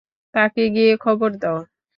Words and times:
তাকে 0.33 0.63
গিয়ে 0.75 0.93
খবর 0.97 1.29
দাও। 1.41 1.59